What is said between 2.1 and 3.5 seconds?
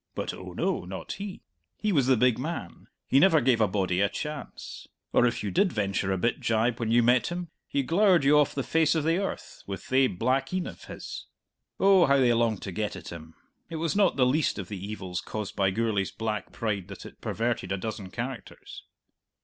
big man; he never